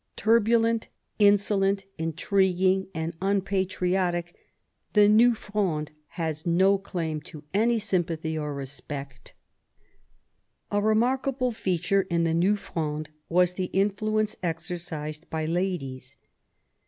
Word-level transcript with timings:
78 0.17 0.17
MAZARIN 0.17 0.23
chap. 0.23 0.23
Turbulent, 0.23 0.87
insolent, 1.19 1.85
intriguing, 1.99 2.87
and 2.95 3.15
unpatriotic, 3.21 4.35
the 4.93 5.07
New 5.07 5.35
Fronde 5.35 5.91
has 6.07 6.43
no 6.43 6.79
claim 6.79 7.21
to 7.21 7.43
any 7.53 7.77
sympathy 7.77 8.35
or 8.35 8.51
respect. 8.51 9.35
A 10.71 10.81
remarkable 10.81 11.51
feature 11.51 12.07
in 12.09 12.23
the 12.23 12.33
New 12.33 12.55
Fronde 12.55 13.11
was 13.29 13.53
the 13.53 13.65
influence 13.65 14.35
exercised 14.41 15.29
by 15.29 15.45
ladies. 15.45 16.17